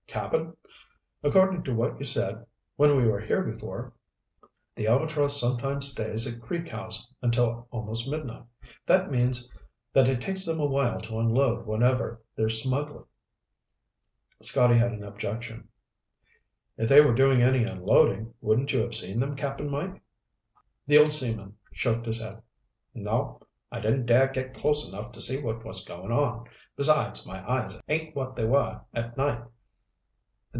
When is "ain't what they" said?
27.87-28.43